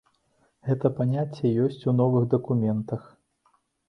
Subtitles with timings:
[0.69, 3.03] Гэта паняцце ёсць у новых дакументах.